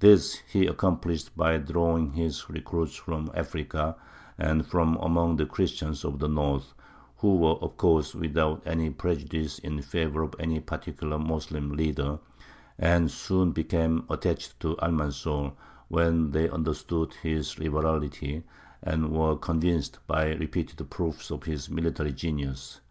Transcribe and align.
This 0.00 0.34
he 0.40 0.66
accomplished 0.66 1.34
by 1.34 1.56
drawing 1.56 2.12
his 2.12 2.50
recruits 2.50 2.94
from 2.94 3.30
Africa 3.32 3.96
and 4.36 4.66
from 4.66 4.98
among 5.00 5.36
the 5.36 5.46
Christians 5.46 6.04
of 6.04 6.18
the 6.18 6.28
north, 6.28 6.74
who 7.16 7.38
were 7.38 7.54
of 7.54 7.78
course 7.78 8.14
without 8.14 8.62
any 8.66 8.90
prejudice 8.90 9.58
in 9.60 9.80
favour 9.80 10.24
of 10.24 10.34
any 10.38 10.60
particular 10.60 11.18
Moslem 11.18 11.70
leader, 11.72 12.18
and 12.78 13.10
soon 13.10 13.52
became 13.52 14.04
attached 14.10 14.60
to 14.60 14.76
Almanzor, 14.76 15.54
when 15.88 16.32
they 16.32 16.50
understood 16.50 17.14
his 17.22 17.58
liberality, 17.58 18.42
and 18.82 19.10
were 19.10 19.36
convinced 19.36 20.00
by 20.06 20.34
repeated 20.34 20.84
proofs 20.90 21.30
of 21.30 21.44
his 21.44 21.70
military 21.70 22.12
genius. 22.12 22.82